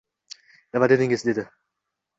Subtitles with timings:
[0.73, 1.47] Nima dedingiz?— dedi.